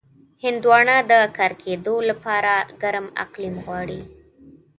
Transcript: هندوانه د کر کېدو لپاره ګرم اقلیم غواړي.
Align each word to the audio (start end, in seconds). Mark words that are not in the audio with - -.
هندوانه 0.43 0.95
د 1.11 1.13
کر 1.37 1.51
کېدو 1.63 1.95
لپاره 2.09 2.53
ګرم 2.81 3.07
اقلیم 3.23 3.55
غواړي. 3.65 4.01